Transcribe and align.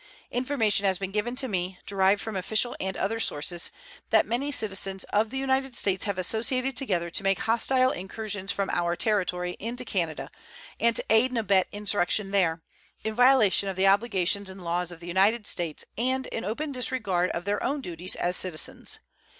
Information 0.31 0.83
has 0.87 0.97
been 0.97 1.11
given 1.11 1.35
to 1.35 1.47
me, 1.47 1.77
derived 1.85 2.21
from 2.21 2.35
official 2.35 2.75
and 2.79 2.97
other 2.97 3.19
sources, 3.19 3.69
that 4.09 4.25
many 4.25 4.51
citizens 4.51 5.03
of 5.13 5.29
the 5.29 5.37
United 5.37 5.75
States 5.75 6.05
have 6.05 6.17
associated 6.17 6.75
together 6.75 7.11
to 7.11 7.21
make 7.21 7.41
hostile 7.41 7.91
incursions 7.91 8.51
from 8.51 8.67
our 8.71 8.95
territory 8.95 9.55
into 9.59 9.85
Canada 9.85 10.31
and 10.79 10.95
to 10.95 11.05
aid 11.11 11.29
and 11.29 11.37
abet 11.37 11.67
insurrection 11.71 12.31
there, 12.31 12.63
in 13.03 13.13
violation 13.13 13.69
of 13.69 13.75
the 13.75 13.85
obligations 13.85 14.49
and 14.49 14.63
laws 14.63 14.91
of 14.91 15.01
the 15.01 15.07
United 15.07 15.45
States 15.45 15.85
and 15.99 16.25
in 16.25 16.43
open 16.43 16.71
disregard 16.71 17.29
of 17.29 17.45
their 17.45 17.61
own 17.63 17.79
duties 17.79 18.15
as 18.15 18.35
citizens. 18.35 18.97